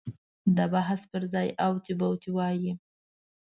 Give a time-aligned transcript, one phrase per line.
[0.55, 2.71] د بحث پر ځای اوتې بوتې ووایي.